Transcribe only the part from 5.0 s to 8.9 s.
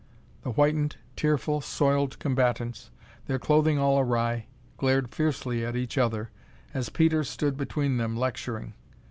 fiercely at each other as Peter stood between them, lecturing.